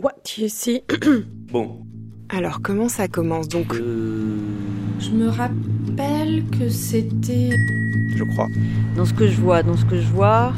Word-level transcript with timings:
What 0.00 0.38
you 0.38 0.48
see? 0.48 0.82
Bon. 1.52 1.86
Alors 2.28 2.60
comment 2.62 2.88
ça 2.88 3.06
commence 3.06 3.48
donc? 3.48 3.74
Euh, 3.74 4.36
Je 4.98 5.10
me 5.10 5.28
rappelle 5.28 6.44
que 6.50 6.68
c'était. 6.68 7.50
je 8.16 8.24
crois. 8.24 8.48
Dans 8.96 9.04
ce 9.04 9.14
que 9.14 9.28
je 9.28 9.40
vois, 9.40 9.62
dans 9.62 9.76
ce 9.76 9.84
que 9.84 9.96
je 10.00 10.08
vois, 10.08 10.52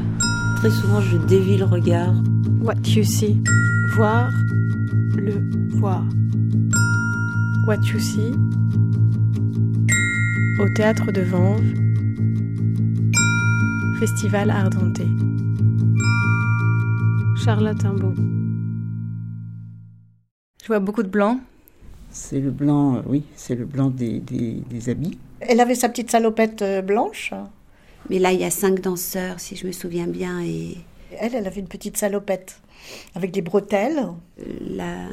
très 0.57 0.71
souvent 0.71 1.01
je 1.03 1.19
dévie 1.19 1.59
le 1.59 1.65
regard. 1.67 2.15
What 2.63 2.77
you 2.87 3.05
see? 3.05 3.39
Voir. 3.95 4.31
Le 5.17 5.35
voir. 5.77 6.03
What 7.67 7.81
you 7.93 7.99
see? 8.01 8.33
Au 10.59 10.69
théâtre 10.75 11.13
de 11.13 11.21
Vanves. 11.21 11.75
Festival 14.01 14.49
Ardenté. 14.51 15.07
Charlotte 17.45 17.85
Imbeau. 17.85 18.15
Je 20.67 20.73
vois 20.73 20.81
beaucoup 20.81 21.05
de 21.05 21.09
blanc. 21.09 21.39
C'est 22.11 22.41
le 22.41 22.51
blanc, 22.51 22.97
euh, 22.97 23.01
oui, 23.07 23.23
c'est 23.37 23.55
le 23.55 23.65
blanc 23.67 23.89
des, 23.89 24.19
des- 24.19 24.65
des 24.69 24.89
habits. 24.89 25.17
Elle 25.39 25.61
avait 25.61 25.77
sa 25.77 25.89
petite 25.89 26.11
salopette 26.11 26.61
euh, 26.63 26.83
blanche? 26.83 27.33
Mais 28.11 28.19
là, 28.19 28.33
il 28.33 28.41
y 28.41 28.45
a 28.45 28.51
cinq 28.51 28.81
danseurs, 28.81 29.39
si 29.39 29.55
je 29.55 29.65
me 29.65 29.71
souviens 29.71 30.09
bien, 30.09 30.41
et 30.43 30.77
Elle, 31.21 31.37
elle 31.37 31.47
avait 31.47 31.61
une 31.61 31.69
petite 31.69 31.97
salopette 31.97 32.61
avec 33.15 33.31
des 33.31 33.43
bretelles. 33.43 34.09
la 34.61 35.07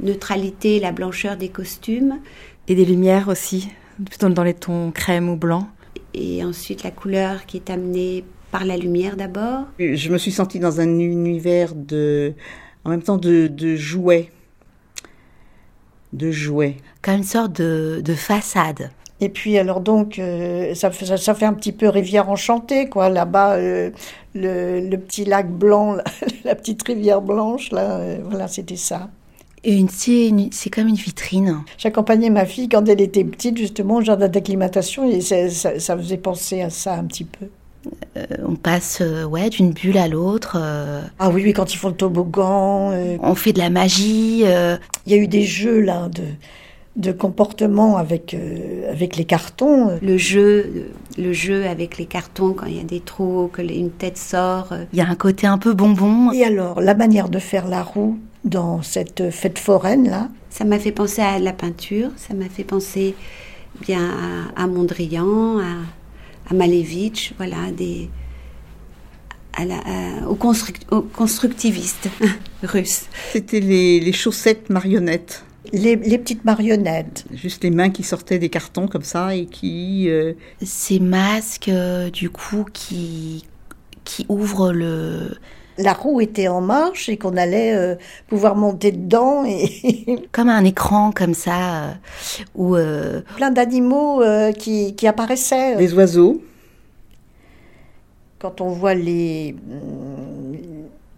neutralité, 0.00 0.78
la 0.78 0.92
blancheur 0.92 1.36
des 1.36 1.48
costumes, 1.48 2.20
Et 2.68 2.76
des 2.76 2.84
lumières 2.84 3.26
aussi, 3.26 3.70
plutôt 4.04 4.28
dans 4.28 4.44
les 4.44 4.54
tons 4.54 4.92
crème 4.92 5.28
ou 5.28 5.34
blanc. 5.34 5.66
et 6.14 6.44
ensuite 6.44 6.84
la 6.84 6.92
couleur 6.92 7.46
qui 7.46 7.56
est 7.56 7.68
amenée 7.68 8.24
par 8.52 8.64
la 8.64 8.76
lumière 8.76 9.16
d'abord. 9.16 9.64
Je 9.80 10.08
me 10.12 10.18
suis 10.18 10.30
sentie 10.30 10.60
dans 10.60 10.80
un 10.80 10.98
univers 11.00 11.74
de, 11.74 12.32
en 12.84 12.90
même 12.90 13.02
temps 13.02 13.16
de, 13.16 13.48
de 13.48 13.74
jouets, 13.74 14.30
de 16.14 16.30
jouets. 16.30 16.76
Comme 17.02 17.16
une 17.16 17.24
sorte 17.24 17.52
de, 17.52 18.00
de 18.02 18.14
façade. 18.14 18.90
Et 19.20 19.28
puis 19.28 19.58
alors 19.58 19.80
donc, 19.80 20.18
euh, 20.18 20.74
ça, 20.74 20.90
fait, 20.90 21.06
ça, 21.06 21.16
ça 21.16 21.34
fait 21.34 21.46
un 21.46 21.54
petit 21.54 21.72
peu 21.72 21.88
rivière 21.88 22.28
enchantée, 22.28 22.88
quoi. 22.88 23.08
Là-bas, 23.08 23.54
euh, 23.54 23.90
le, 24.34 24.80
le 24.80 24.98
petit 24.98 25.24
lac 25.24 25.50
blanc, 25.50 25.94
là, 25.94 26.04
la 26.44 26.54
petite 26.54 26.82
rivière 26.82 27.22
blanche, 27.22 27.70
là, 27.70 27.98
euh, 27.98 28.18
voilà, 28.28 28.48
c'était 28.48 28.76
ça. 28.76 29.08
C'est, 29.64 30.70
comme 30.70 30.88
une 30.88 30.94
vitrine. 30.94 31.62
J'accompagnais 31.78 32.28
ma 32.28 32.44
fille 32.44 32.68
quand 32.68 32.86
elle 32.86 33.00
était 33.00 33.24
petite, 33.24 33.56
justement, 33.56 33.96
au 33.96 34.02
jardin 34.02 34.28
d'acclimatation, 34.28 35.08
et 35.08 35.22
ça, 35.22 35.48
ça 35.48 35.96
faisait 35.96 36.18
penser 36.18 36.60
à 36.60 36.68
ça 36.68 36.94
un 36.94 37.04
petit 37.04 37.24
peu. 37.24 37.46
Euh, 38.16 38.24
on 38.46 38.54
passe 38.54 38.98
euh, 39.02 39.24
ouais, 39.24 39.50
d'une 39.50 39.72
bulle 39.72 39.98
à 39.98 40.08
l'autre. 40.08 40.56
euh, 40.60 41.02
Ah 41.18 41.30
oui, 41.30 41.42
oui, 41.44 41.52
quand 41.52 41.72
ils 41.74 41.76
font 41.76 41.88
le 41.88 41.94
toboggan, 41.94 42.90
euh, 42.92 43.16
on 43.20 43.34
fait 43.34 43.52
de 43.52 43.58
la 43.58 43.70
magie. 43.70 44.42
euh, 44.44 44.76
il 45.06 45.12
y 45.12 45.14
a 45.14 45.18
eu 45.18 45.26
des 45.28 45.42
jeux, 45.42 45.80
là, 45.80 46.08
de, 46.08 46.22
de 46.96 47.12
comportement 47.12 47.96
avec, 47.96 48.34
euh, 48.34 48.90
avec 48.90 49.16
les 49.16 49.24
cartons. 49.24 49.98
Le 50.00 50.16
jeu, 50.16 50.86
le 51.18 51.32
jeu 51.32 51.66
avec 51.66 51.98
les 51.98 52.06
cartons 52.06 52.52
quand 52.54 52.66
il 52.66 52.76
y 52.76 52.80
a 52.80 52.84
des 52.84 53.00
trous, 53.00 53.48
que 53.52 53.60
les- 53.62 53.76
une 53.76 53.90
tête 53.90 54.16
sort. 54.16 54.68
euh, 54.72 54.84
Il 54.92 54.98
y 54.98 55.02
a 55.02 55.08
un 55.08 55.14
côté 55.16 55.46
un 55.46 55.58
peu 55.58 55.74
bonbon. 55.74 56.30
Et 56.32 56.44
alors, 56.44 56.80
la 56.80 56.94
manière 56.94 57.28
de 57.28 57.38
faire 57.38 57.66
la 57.68 57.82
roue 57.82 58.18
dans 58.44 58.80
cette 58.82 59.30
fête 59.30 59.58
foraine, 59.58 60.08
là, 60.08 60.28
Ça 60.50 60.64
m'a 60.64 60.78
fait 60.78 60.92
penser 60.92 61.20
à 61.20 61.40
la 61.40 61.52
peinture, 61.52 62.10
ça 62.16 62.32
m'a 62.32 62.48
fait 62.48 62.62
penser 62.62 63.16
bien 63.80 64.08
à, 64.56 64.62
à 64.62 64.66
Mondrian, 64.68 65.58
à, 65.58 65.64
à 66.50 66.54
Malevich, 66.54 67.32
voilà, 67.36 67.70
des, 67.72 68.10
à 69.54 69.64
la- 69.64 69.78
à- 69.78 70.26
aux, 70.28 70.34
construct- 70.36 70.86
aux 70.90 71.02
constructivistes 71.02 72.08
russes. 72.62 73.04
C'était 73.32 73.60
les, 73.60 74.00
les 74.00 74.12
chaussettes 74.12 74.68
marionnettes, 74.70 75.44
les, 75.72 75.96
les 75.96 76.18
petites 76.18 76.44
marionnettes. 76.44 77.24
juste 77.32 77.64
les 77.64 77.70
mains 77.70 77.90
qui 77.90 78.02
sortaient 78.02 78.38
des 78.38 78.50
cartons 78.50 78.86
comme 78.88 79.02
ça 79.02 79.34
et 79.34 79.46
qui, 79.46 80.08
euh, 80.08 80.34
Ces 80.62 81.00
masques, 81.00 81.68
euh, 81.68 82.10
du 82.10 82.30
coup, 82.30 82.64
qui, 82.72 83.44
qui 84.04 84.26
ouvrent 84.28 84.72
le. 84.72 85.36
La 85.76 85.92
roue 85.92 86.20
était 86.20 86.46
en 86.46 86.60
marche 86.60 87.08
et 87.08 87.16
qu'on 87.16 87.36
allait 87.36 87.74
euh, 87.74 87.96
pouvoir 88.28 88.54
monter 88.54 88.92
dedans 88.92 89.44
et 89.44 90.28
comme 90.32 90.48
un 90.48 90.64
écran, 90.64 91.10
comme 91.12 91.34
ça, 91.34 91.84
euh, 91.84 91.92
où. 92.54 92.76
euh, 92.76 93.22
plein 93.36 93.50
d'animaux 93.50 94.22
euh, 94.22 94.52
qui, 94.52 94.94
qui 94.94 95.06
apparaissaient. 95.08 95.74
les 95.76 95.92
oiseaux. 95.94 96.40
Quand 98.38 98.60
on 98.60 98.68
voit 98.68 98.94
les, 98.94 99.56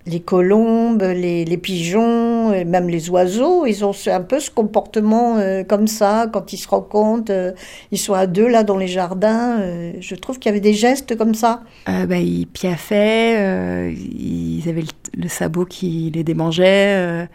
les 0.06 0.21
colombes, 0.21 1.03
les, 1.03 1.44
les 1.44 1.56
pigeons, 1.56 2.53
et 2.53 2.65
même 2.65 2.89
les 2.89 3.11
oiseaux, 3.11 3.67
ils 3.67 3.84
ont 3.84 3.93
un 4.06 4.21
peu 4.22 4.39
ce 4.41 4.50
comportement 4.50 5.37
euh, 5.39 5.65
comme 5.65 5.89
ça, 5.89 6.28
quand 6.33 6.53
ils 6.53 6.59
se 6.59 6.69
rencontrent, 6.69 7.33
euh, 7.33 7.53
ils 7.91 7.99
sont 7.99 8.15
à 8.15 8.27
deux 8.27 8.47
là 8.49 8.62
dans 8.62 8.77
les 8.77 8.87
jardins. 8.89 9.61
euh, 9.61 9.93
je 10.00 10.15
trouve 10.15 10.39
qu'il 10.39 10.49
y 10.50 10.53
avait 10.53 10.61
des 10.61 10.75
gestes 10.75 11.16
comme 11.16 11.34
ça. 11.34 11.62
Euh, 11.89 12.06
bah, 12.06 12.19
ils 12.19 12.47
piaffaient, 12.47 13.37
euh, 13.39 13.93
ils 13.93 14.69
avaient 14.69 14.83
le, 14.83 15.22
le 15.22 15.28
sabot 15.28 15.65
qui 15.65 16.11
les 16.15 16.22
démangeait. 16.25 16.95
euh, 16.97 17.27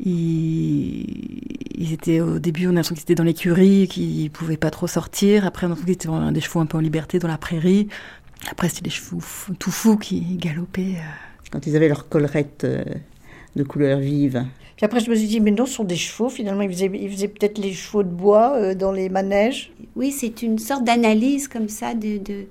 ils, 0.00 1.04
ils 1.78 1.92
étaient 1.92 2.20
au 2.20 2.38
début, 2.38 2.66
on 2.66 2.70
a 2.70 2.72
l'impression 2.72 2.94
qu'ils 2.94 3.02
étaient 3.02 3.14
dans 3.14 3.24
l'écurie, 3.24 3.86
qu'ils 3.88 4.30
pouvaient 4.30 4.56
pas 4.56 4.70
trop 4.70 4.86
sortir. 4.86 5.46
Après, 5.46 5.66
on 5.66 5.70
a 5.70 5.74
l'impression 5.74 5.94
qu'ils 5.94 6.10
étaient 6.10 6.32
des 6.32 6.40
chevaux 6.40 6.60
un 6.60 6.66
peu 6.66 6.78
en 6.78 6.80
liberté 6.80 7.18
dans 7.18 7.28
la 7.28 7.38
prairie. 7.38 7.88
Après, 8.50 8.68
c'était 8.68 8.82
des 8.82 8.90
chevaux 8.90 9.20
tout 9.58 9.70
fous 9.70 9.96
qui 9.96 10.20
galopaient. 10.38 10.96
Quand 11.50 11.66
ils 11.66 11.76
avaient 11.76 11.88
leur 11.88 12.08
collerette 12.08 12.64
euh, 12.64 12.84
de 13.56 13.62
couleur 13.64 13.98
vive. 13.98 14.44
Puis 14.76 14.84
après, 14.86 15.00
je 15.00 15.10
me 15.10 15.14
suis 15.14 15.26
dit, 15.26 15.40
mais 15.40 15.50
non, 15.50 15.66
ce 15.66 15.74
sont 15.74 15.84
des 15.84 15.96
chevaux. 15.96 16.28
Finalement, 16.30 16.62
ils 16.62 16.70
faisaient, 16.70 16.90
ils 16.94 17.10
faisaient 17.10 17.28
peut-être 17.28 17.58
les 17.58 17.72
chevaux 17.72 18.02
de 18.02 18.08
bois 18.08 18.54
euh, 18.56 18.74
dans 18.74 18.92
les 18.92 19.08
manèges. 19.08 19.72
Oui, 19.96 20.10
c'est 20.12 20.42
une 20.42 20.58
sorte 20.58 20.84
d'analyse 20.84 21.48
comme 21.48 21.68
ça 21.68 21.94
de, 21.94 22.18
de, 22.18 22.44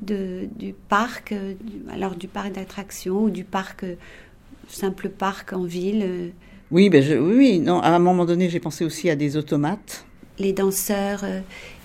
de- 0.00 0.48
du 0.56 0.74
parc, 0.88 1.32
euh, 1.32 1.54
alors 1.90 2.14
du 2.14 2.28
parc 2.28 2.52
d'attractions 2.52 3.24
ou 3.24 3.30
du 3.30 3.44
parc, 3.44 3.84
euh, 3.84 3.94
simple 4.68 5.08
parc 5.08 5.52
en 5.52 5.64
ville. 5.64 6.02
euh. 6.04 6.28
Oui, 6.70 6.88
ben 6.88 7.02
je, 7.02 7.14
oui, 7.14 7.34
oui, 7.36 7.58
non, 7.58 7.80
à 7.80 7.88
un 7.88 7.98
moment 7.98 8.24
donné, 8.24 8.48
j'ai 8.48 8.60
pensé 8.60 8.84
aussi 8.84 9.10
à 9.10 9.16
des 9.16 9.36
automates. 9.36 10.06
Les 10.38 10.52
danseurs 10.52 11.20
euh, 11.24 11.40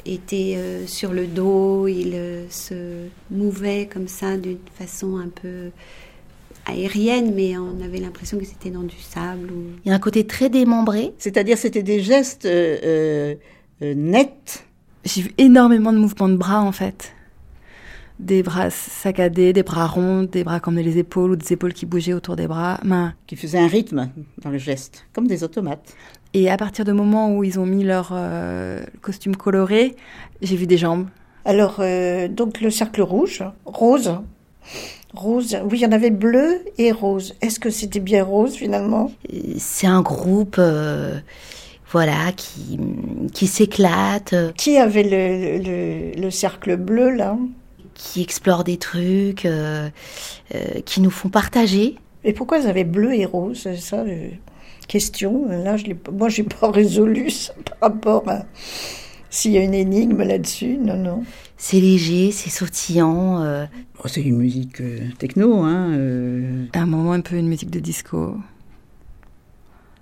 étaient 0.05 0.55
euh, 0.57 0.85
sur 0.87 1.11
le 1.11 1.27
dos, 1.27 1.87
ils 1.87 2.13
euh, 2.13 2.45
se 2.49 3.07
mouvaient 3.31 3.89
comme 3.91 4.07
ça 4.07 4.37
d'une 4.37 4.59
façon 4.75 5.17
un 5.17 5.27
peu 5.29 5.71
aérienne, 6.67 7.33
mais 7.35 7.57
on 7.57 7.81
avait 7.83 7.99
l'impression 7.99 8.37
que 8.37 8.45
c'était 8.45 8.69
dans 8.69 8.83
du 8.83 8.95
sable. 8.97 9.51
Ou... 9.51 9.63
Il 9.85 9.89
y 9.89 9.91
a 9.91 9.95
un 9.95 9.99
côté 9.99 10.25
très 10.25 10.49
démembré. 10.49 11.13
C'est-à-dire, 11.17 11.57
c'était 11.57 11.83
des 11.83 12.01
gestes 12.01 12.45
euh, 12.45 12.77
euh, 12.83 13.35
euh, 13.81 13.93
nets. 13.95 14.65
J'ai 15.05 15.21
vu 15.21 15.31
énormément 15.37 15.93
de 15.93 15.97
mouvements 15.97 16.29
de 16.29 16.35
bras 16.35 16.61
en 16.61 16.71
fait. 16.71 17.13
Des 18.19 18.41
bras 18.41 18.71
saccadés, 18.71 19.53
des 19.53 19.61
bras 19.61 19.85
ronds, 19.85 20.23
des 20.23 20.43
bras 20.43 20.59
comme 20.59 20.75
les 20.75 20.97
épaules 20.97 21.31
ou 21.31 21.35
des 21.35 21.53
épaules 21.53 21.73
qui 21.73 21.85
bougeaient 21.85 22.13
autour 22.13 22.35
des 22.35 22.47
bras. 22.47 22.79
Ben, 22.83 23.13
qui 23.27 23.35
faisaient 23.35 23.59
un 23.59 23.67
rythme 23.67 24.09
dans 24.41 24.49
le 24.49 24.57
geste, 24.57 25.05
comme 25.13 25.27
des 25.27 25.43
automates. 25.43 25.95
Et 26.33 26.49
à 26.49 26.57
partir 26.57 26.83
du 26.83 26.93
moment 26.93 27.35
où 27.35 27.43
ils 27.43 27.59
ont 27.59 27.65
mis 27.65 27.83
leur 27.83 28.09
euh, 28.11 28.83
costume 29.01 29.35
coloré, 29.35 29.95
j'ai 30.41 30.55
vu 30.55 30.67
des 30.67 30.77
jambes. 30.77 31.07
Alors, 31.45 31.77
euh, 31.79 32.27
donc 32.27 32.59
le 32.59 32.69
cercle 32.69 33.01
rouge, 33.01 33.43
rose. 33.65 34.19
Rose, 35.13 35.57
oui, 35.63 35.79
il 35.79 35.81
y 35.81 35.85
en 35.85 35.91
avait 35.91 36.09
bleu 36.11 36.61
et 36.77 36.91
rose. 36.91 37.35
Est-ce 37.41 37.59
que 37.59 37.69
c'était 37.69 37.99
bien 37.99 38.23
rose 38.23 38.55
finalement? 38.55 39.11
C'est 39.57 39.87
un 39.87 40.01
groupe, 40.01 40.57
euh, 40.59 41.17
voilà, 41.91 42.31
qui, 42.35 42.77
qui 43.33 43.47
s'éclate, 43.47 44.35
Qui 44.57 44.77
avait 44.77 45.03
le, 45.03 45.63
le, 45.63 46.21
le 46.21 46.31
cercle 46.31 46.75
bleu 46.75 47.11
là? 47.11 47.37
Qui 47.93 48.21
explore 48.21 48.63
des 48.63 48.77
trucs, 48.77 49.45
euh, 49.45 49.89
euh, 50.53 50.81
qui 50.85 51.01
nous 51.01 51.09
font 51.09 51.29
partager. 51.29 51.95
Et 52.23 52.33
pourquoi 52.33 52.59
ils 52.59 52.67
avaient 52.67 52.83
bleu 52.83 53.13
et 53.15 53.25
rose? 53.25 53.61
C'est 53.63 53.77
ça, 53.77 54.03
question. 54.87 55.47
Là, 55.47 55.77
je 55.77 55.85
moi, 56.11 56.29
j'ai 56.29 56.43
pas 56.43 56.69
résolu 56.71 57.29
ça 57.29 57.53
par 57.79 57.89
rapport 57.89 58.27
à 58.27 58.43
s'il 59.29 59.51
y 59.51 59.57
a 59.57 59.63
une 59.63 59.73
énigme 59.73 60.23
là-dessus. 60.23 60.77
Non, 60.77 60.95
non. 60.97 61.23
C'est 61.57 61.79
léger, 61.79 62.31
c'est 62.31 62.49
sautillant. 62.49 63.41
euh, 63.43 63.65
Oh, 64.03 64.07
c'est 64.07 64.21
une 64.21 64.37
musique 64.37 64.79
euh, 64.81 64.99
techno, 65.17 65.61
hein. 65.63 65.91
euh, 65.93 66.65
À 66.73 66.81
un 66.81 66.85
moment, 66.85 67.13
un 67.13 67.21
peu 67.21 67.35
une 67.35 67.47
musique 67.47 67.71
de 67.71 67.79
disco. 67.79 68.35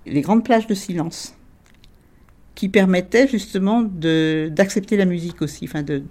les 0.06 0.20
grandes 0.20 0.44
plages 0.44 0.66
de 0.66 0.74
silence, 0.74 1.34
qui 2.54 2.68
permettaient 2.68 3.26
justement 3.28 3.82
de 3.82 4.50
d'accepter 4.54 4.96
la 4.96 5.04
musique 5.04 5.42
aussi, 5.42 5.64
enfin 5.64 5.82
de 5.82 6.02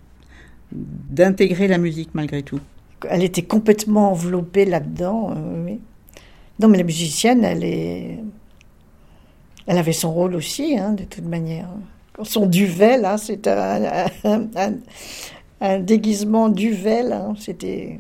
d'intégrer 0.72 1.68
la 1.68 1.78
musique 1.78 2.10
malgré 2.14 2.44
tout. 2.44 2.60
Elle 3.10 3.24
était 3.24 3.44
complètement 3.44 4.12
enveloppée 4.12 4.66
là-dedans. 4.66 5.32
euh, 5.36 5.66
oui. 5.66 5.80
Non, 6.60 6.68
mais 6.70 6.78
la 6.78 6.84
musicienne, 6.84 7.44
elle 7.44 7.64
est, 7.64 8.20
elle 9.68 9.78
avait 9.78 9.94
son 9.94 10.12
rôle 10.14 10.36
aussi, 10.36 10.78
hein, 10.78 10.94
de 10.94 11.04
toute 11.04 11.26
manière. 11.26 11.68
Son 12.24 12.46
duvet 12.46 12.98
là, 12.98 13.18
c'est 13.18 13.48
un, 13.48 14.06
un, 15.62 15.80
déguisement 15.80 16.50
duvet 16.50 17.04
là. 17.04 17.34
C'était 17.38 18.00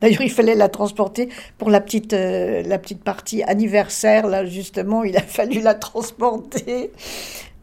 D'ailleurs, 0.00 0.22
il 0.22 0.30
fallait 0.30 0.54
la 0.54 0.68
transporter 0.68 1.28
pour 1.58 1.70
la 1.70 1.80
petite, 1.80 2.12
euh, 2.12 2.62
la 2.64 2.78
petite 2.78 3.02
partie 3.02 3.42
anniversaire. 3.42 4.26
Là, 4.26 4.44
justement, 4.44 5.04
il 5.04 5.16
a 5.16 5.22
fallu 5.26 5.60
la 5.60 5.74
transporter. 5.74 6.90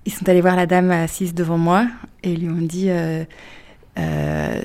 Ils 0.06 0.12
sont 0.12 0.28
allés 0.28 0.42
voir 0.42 0.56
la 0.56 0.66
dame 0.66 0.92
assise 0.92 1.34
devant 1.34 1.58
moi 1.58 1.86
et 2.24 2.36
lui 2.36 2.50
ont 2.50 2.62
dit. 2.62 2.90
Euh, 2.90 3.24
euh, 4.00 4.62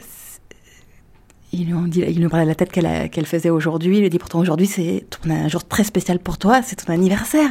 ils 1.52 1.66
lui 1.66 1.74
ont 1.74 1.86
dit, 1.86 2.00
ils 2.00 2.18
lui 2.18 2.26
ont 2.26 2.30
parlé 2.30 2.44
de 2.44 2.50
la 2.50 2.54
tête 2.54 2.70
qu'elle 2.70 3.08
qu'elle 3.10 3.24
faisait 3.24 3.50
aujourd'hui. 3.50 3.96
Il 3.96 4.00
lui 4.00 4.06
a 4.06 4.10
dit 4.10 4.18
pourtant 4.18 4.40
aujourd'hui 4.40 4.66
c'est 4.66 5.04
un 5.26 5.48
jour 5.48 5.66
très 5.66 5.84
spécial 5.84 6.18
pour 6.18 6.36
toi, 6.36 6.60
c'est 6.62 6.76
ton 6.76 6.92
anniversaire. 6.92 7.48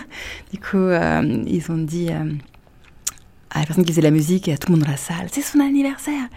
Du 0.52 0.60
coup, 0.60 0.90
ils 1.48 1.66
ont 1.70 1.78
dit 1.78 2.10
à 3.56 3.60
la 3.62 3.66
personne 3.66 3.86
qui 3.86 3.92
faisait 3.94 4.02
la 4.02 4.12
musique 4.12 4.48
et 4.48 4.54
à 4.54 4.58
tout 4.58 4.68
le 4.72 4.76
monde 4.78 4.86
dans 4.86 4.92
la 4.92 4.98
salle, 4.98 5.28
c'est 5.32 5.42
son 5.42 5.60
anniversaire. 5.62 6.28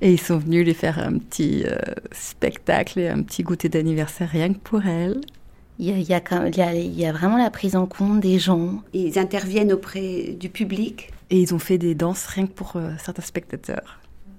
Et 0.00 0.12
ils 0.12 0.20
sont 0.20 0.38
venus 0.38 0.64
lui 0.64 0.74
faire 0.74 0.98
un 0.98 1.18
petit 1.18 1.64
euh, 1.66 1.76
spectacle 2.12 3.00
et 3.00 3.08
un 3.08 3.20
petit 3.22 3.42
goûter 3.42 3.68
d'anniversaire 3.68 4.28
rien 4.30 4.52
que 4.52 4.58
pour 4.58 4.86
elle. 4.86 5.20
Il 5.78 5.86
y 5.88 5.92
a, 5.92 5.96
il 5.96 6.08
y 6.08 6.14
a 6.14 6.20
quand- 6.20 6.44
il 6.46 6.56
y 6.56 6.62
a- 6.62 6.74
il 6.74 6.98
y 6.98 7.04
a 7.04 7.12
vraiment 7.12 7.36
la 7.36 7.50
prise 7.50 7.74
en 7.76 7.86
compte 7.86 8.20
des 8.20 8.38
gens. 8.38 8.80
Ils 8.94 9.18
interviennent 9.18 9.72
auprès 9.72 10.36
du 10.38 10.48
public. 10.48 11.10
Et 11.30 11.40
ils 11.40 11.52
ont 11.54 11.58
fait 11.58 11.78
des 11.78 11.94
danses 11.94 12.26
rien 12.26 12.46
que 12.46 12.52
pour 12.52 12.74
euh, 12.76 12.90
certains 13.04 13.22
spectateurs. 13.22 13.98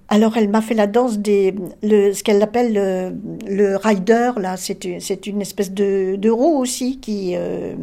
Alors, 0.10 0.38
elle 0.38 0.48
m'a 0.50 0.62
fait 0.62 0.76
la 0.76 0.86
danse 0.88 1.18
des, 1.18 1.56
le, 1.82 2.14
ce 2.14 2.24
qu'elle 2.24 2.42
appelle 2.42 2.74
le, 2.74 3.14
le 3.50 3.78
rider. 3.78 4.32
Là, 4.38 4.58
c'est 4.58 4.86
une, 4.86 5.00
c'est 5.00 5.26
une 5.28 5.42
espèce 5.42 5.72
de, 5.72 6.16
de 6.18 6.30
roue 6.30 6.58
aussi 6.60 7.00
qui. 7.00 7.34
euh, 7.36 7.74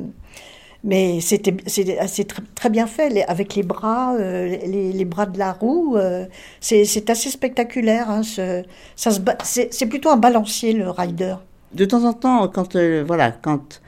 mais 0.85 1.21
c'était 1.21 1.57
c'est 1.67 1.99
assez 1.99 2.25
très, 2.25 2.43
très 2.55 2.71
bien 2.71 2.87
fait 2.87 3.11
les- 3.11 3.23
avec 3.23 3.55
les 3.55 3.63
bras, 3.63 4.15
euh, 4.17 4.47
les, 4.49 4.93
les 4.93 5.05
bras 5.05 5.27
de 5.27 5.39
la 5.39 5.53
roue. 5.53 5.97
euh, 5.97 6.27
c'est 6.61 6.85
c'est 6.85 7.11
assez 7.11 7.31
spectaculaire. 7.31 8.11
Hein, 8.11 8.23
ce- 8.23 8.63
ça 8.97 9.11
se 9.11 9.21
ba- 9.21 9.39
c'est 9.45 9.73
c'est 9.73 9.87
plutôt 9.87 10.11
un 10.11 10.17
balancier 10.17 10.73
le 10.73 10.91
rider. 10.91 11.37
De 11.75 11.85
temps 11.85 12.05
en 12.05 12.13
temps, 12.13 12.49
quand, 12.49 12.75
euh, 12.77 13.05
voilà, 13.07 13.31
quand 13.31 13.81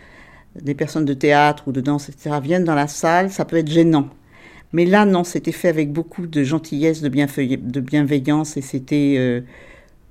des 0.61 0.75
personnes 0.75 1.05
de 1.05 1.15
théâtre 1.15 1.65
ou 1.69 1.73
de 1.73 1.81
danse, 1.81 2.09
etc., 2.09 2.41
viennent 2.41 2.65
dans 2.65 2.75
la 2.75 2.89
salle, 2.89 3.31
ça 3.31 3.45
peut 3.45 3.56
être 3.56 3.71
gênant. 3.71 4.09
Mais 4.73 4.85
là, 4.87 5.05
non, 5.06 5.25
c'était 5.25 5.53
fait 5.53 5.69
avec 5.69 5.93
beaucoup 5.93 6.27
de 6.27 6.45
gentillesse, 6.45 7.03
de, 7.03 7.09
de 7.09 7.81
bienveillance, 7.81 8.56
et 8.56 8.62
c'était 8.62 9.17
euh, 9.19 9.41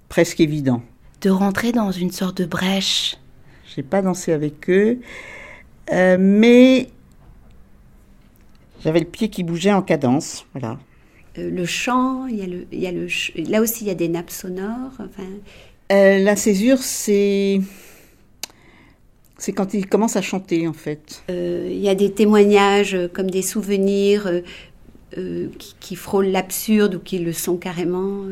presque 0.09 0.39
évident. 0.39 0.81
De 1.21 1.29
rentrer 1.29 1.71
dans 1.71 1.91
une 1.91 2.11
sorte 2.11 2.37
de 2.41 2.45
brèche. 2.45 3.17
J'ai 3.75 3.83
pas 3.83 4.01
dansé 4.01 4.33
avec 4.33 4.69
eux, 4.69 4.99
euh, 5.91 6.17
mais 6.19 6.89
j'avais 8.83 8.99
le 8.99 9.05
pied 9.05 9.29
qui 9.29 9.43
bougeait 9.43 9.73
en 9.73 9.81
cadence, 9.81 10.45
voilà. 10.53 10.79
Euh, 11.37 11.49
le 11.49 11.65
chant, 11.65 12.27
il 12.27 12.37
y 12.37 12.41
a 12.41 12.47
le, 12.47 12.65
il 12.71 12.79
y 12.79 12.87
a 12.87 12.91
le, 12.91 13.07
là 13.49 13.61
aussi 13.61 13.83
il 13.85 13.87
y 13.87 13.91
a 13.91 13.95
des 13.95 14.09
nappes 14.09 14.31
sonores. 14.31 14.91
Enfin, 14.99 15.23
Euh, 15.91 16.19
la 16.19 16.35
césure, 16.35 16.79
c'est 16.79 17.61
c'est 19.37 19.51
quand 19.53 19.73
il 19.73 19.87
commence 19.87 20.15
à 20.15 20.21
chanter, 20.21 20.67
en 20.67 20.73
fait. 20.73 21.23
il 21.29 21.79
y 21.79 21.89
a 21.89 21.95
des 21.95 22.11
témoignages 22.11 22.97
comme 23.13 23.29
des 23.29 23.41
souvenirs 23.41 24.29
qui, 25.13 25.75
qui 25.79 25.95
frôlent 25.95 26.27
l'absurde 26.31 26.95
ou 26.95 26.99
qui 26.99 27.17
le 27.19 27.33
sont 27.33 27.57
carrément 27.57 28.23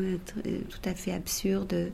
tout 0.44 0.88
à 0.88 0.94
fait 0.94 1.12
absurdes. 1.12 1.90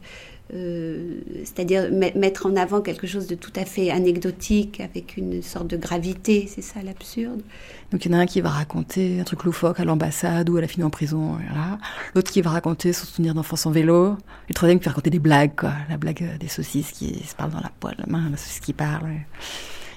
Euh, 0.55 1.17
C'est-à-dire 1.45 1.91
met- 1.91 2.13
mettre 2.15 2.47
en 2.47 2.55
avant 2.55 2.81
quelque 2.81 3.07
chose 3.09 3.27
de 3.27 3.35
tout 3.35 3.51
à 3.57 3.65
fait 3.65 3.91
anecdotique 3.91 4.81
avec 4.81 5.17
une 5.17 5.43
sorte 5.43 5.67
de 5.67 5.77
gravité, 5.77 6.49
c'est 6.49 6.63
ça 6.63 6.81
l'absurde. 6.85 7.43
Donc 7.91 8.05
il 8.05 8.13
y 8.13 8.15
en 8.15 8.19
a 8.19 8.21
un 8.23 8.27
qui 8.27 8.41
va 8.41 8.51
raconter 8.51 9.19
un 9.21 9.25
truc 9.25 9.43
loufoque 9.45 9.81
à 9.81 9.85
l'ambassade 9.85 10.49
ou 10.49 10.57
à 10.57 10.61
la 10.61 10.69
fille 10.69 10.85
en 10.85 10.91
prison, 10.91 11.33
voilà. 11.33 11.79
L'autre 12.15 12.31
qui 12.31 12.43
va 12.43 12.51
raconter 12.51 12.93
son 12.93 13.07
souvenir 13.07 13.35
d'enfance 13.35 13.67
en 13.67 13.73
vélo. 13.73 14.13
Et 14.13 14.51
le 14.51 14.55
troisième 14.55 14.79
qui 14.79 14.85
va 14.85 14.93
raconter 14.93 15.11
des 15.11 15.19
blagues, 15.19 15.57
quoi. 15.57 15.73
La 15.89 15.97
blague 15.97 16.23
euh, 16.23 16.39
des 16.39 16.49
saucisses 16.49 16.93
qui 16.93 17.25
se 17.27 17.35
parlent 17.35 17.51
dans 17.53 17.61
la 17.61 17.73
poêle, 17.81 17.97
la 17.99 18.07
main, 18.07 18.29
la 18.31 18.37
saucisse 18.37 18.61
qui 18.61 18.73
parle. 18.73 19.05
ouais. 19.05 19.27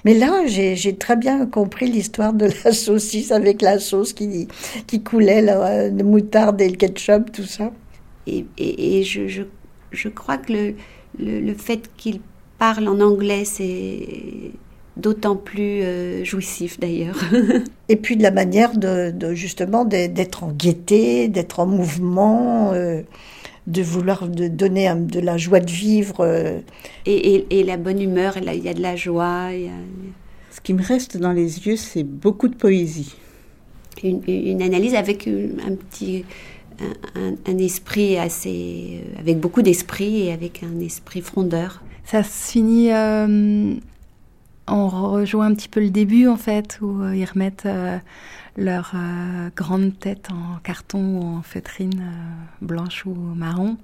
Mais 0.04 0.14
là, 0.14 0.46
j'ai 0.46 0.74
j'ai 0.76 0.96
très 0.96 1.14
bien 1.16 1.46
compris 1.46 1.88
l'histoire 1.90 2.32
de 2.32 2.48
la 2.64 2.72
saucisse 2.72 3.30
avec 3.32 3.60
la 3.62 3.78
sauce 3.78 4.12
qui, 4.14 4.48
qui 4.88 5.02
coulait, 5.02 5.42
là, 5.42 5.90
de 5.90 6.02
moutarde 6.02 6.60
et 6.60 6.68
le 6.68 6.76
ketchup, 6.76 7.30
tout 7.32 7.44
ça. 7.44 7.70
Et, 8.26 8.46
et- 8.58 8.98
et 8.98 9.04
je, 9.04 9.28
je, 9.28 9.42
je 9.92 10.08
crois 10.08 10.38
que 10.38 10.52
le, 10.52 10.74
le, 11.18 11.40
le 11.40 11.54
fait 11.54 11.90
qu'il 11.96 12.20
parle 12.58 12.88
en 12.88 13.00
anglais, 13.00 13.44
c'est 13.44 14.52
d'autant 14.96 15.36
plus 15.36 15.82
euh, 15.82 16.24
jouissif 16.24 16.78
d'ailleurs. 16.78 17.18
Et 17.88 17.96
puis 17.96 18.16
de 18.16 18.22
la 18.22 18.30
manière 18.30 18.76
de, 18.76 19.10
de 19.10 19.34
justement 19.34 19.84
d'être 19.84 20.44
en 20.44 20.52
gaieté, 20.52 21.28
d'être 21.28 21.60
en 21.60 21.66
mouvement, 21.66 22.72
euh, 22.72 23.02
de 23.66 23.82
vouloir 23.82 24.28
de 24.28 24.48
donner 24.48 24.88
un- 24.88 24.96
de 24.96 25.20
la 25.20 25.36
joie 25.38 25.60
de 25.60 25.70
vivre. 25.70 26.20
euh. 26.20 26.60
et, 27.06 27.34
et, 27.36 27.60
et 27.60 27.64
la 27.64 27.76
bonne 27.78 28.00
humeur, 28.02 28.36
il 28.38 28.44
y 28.64 28.68
a 28.68 28.74
de 28.74 28.82
la 28.82 28.96
joie, 28.96 29.48
il 29.52 29.62
y 29.62 29.68
a 29.68 29.72
Ce 30.50 30.60
qui 30.60 30.74
me 30.74 30.82
reste 30.82 31.16
dans 31.16 31.32
les 31.32 31.66
yeux, 31.66 31.76
c'est 31.76 32.04
beaucoup 32.04 32.48
de 32.48 32.56
poésie. 32.56 33.16
une, 34.02 34.22
une 34.26 34.62
analyse 34.62 34.94
avec 34.94 35.26
une- 35.26 35.60
un 35.66 35.74
petit 35.74 36.24
un, 37.14 37.58
esprit 37.58 38.18
assez 38.18 39.02
euh, 39.04 39.20
avec 39.20 39.38
beaucoup 39.38 39.62
d'esprit 39.62 40.22
et 40.22 40.32
avec 40.32 40.62
un 40.62 40.80
esprit 40.80 41.20
frondeur. 41.20 41.82
Ça 42.04 42.22
se 42.22 42.52
finit. 42.52 42.92
euh, 42.92 43.76
on 44.70 44.88
rejoint 44.88 45.46
un 45.46 45.54
petit 45.54 45.68
peu 45.68 45.80
le 45.80 45.90
début, 45.90 46.28
en 46.28 46.36
fait, 46.36 46.78
où 46.80 47.02
euh, 47.02 47.16
ils 47.16 47.24
remettent 47.24 47.66
euh, 47.66 47.98
leur 48.56 48.92
euh, 48.94 49.50
grande 49.56 49.98
tête 49.98 50.28
en 50.30 50.58
carton 50.62 51.18
ou 51.18 51.38
en 51.38 51.42
feutrine 51.42 52.04
blanche 52.62 53.04
ou 53.06 53.14
marron, 53.14 53.76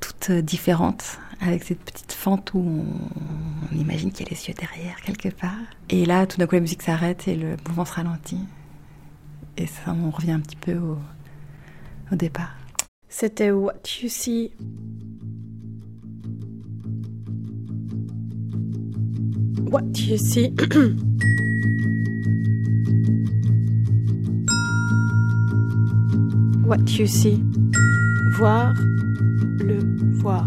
toutes 0.00 0.30
différentes, 0.30 1.18
avec 1.40 1.64
cette 1.64 1.80
petite 1.80 2.12
fente 2.12 2.54
où 2.54 2.58
on, 2.58 2.84
on 3.72 3.76
imagine 3.76 4.10
qu'il 4.10 4.26
y 4.26 4.28
a 4.28 4.32
les 4.32 4.48
yeux 4.48 4.54
derrière, 4.54 5.00
quelque 5.02 5.28
part. 5.28 5.50
Et 5.90 6.06
là, 6.06 6.26
tout 6.26 6.38
d'un 6.38 6.46
coup, 6.46 6.54
la 6.54 6.60
musique 6.60 6.82
s'arrête 6.82 7.28
et 7.28 7.36
le 7.36 7.56
mouvement 7.66 7.84
se 7.84 7.92
ralentit. 7.92 8.40
Et 9.58 9.66
ça, 9.66 9.94
on 10.02 10.10
revient 10.10 10.32
un 10.32 10.40
petit 10.40 10.56
peu 10.56 10.74
au, 10.74 10.98
au 12.12 12.16
départ. 12.16 12.56
C'était 13.08 13.50
What 13.50 13.80
You 14.02 14.08
See. 14.08 14.52
What 19.70 19.98
You 19.98 20.16
See. 20.18 20.52
What 26.66 26.84
You 26.98 27.06
See. 27.06 27.42
Voir 28.32 28.74
le 29.58 29.78
voir. 30.12 30.46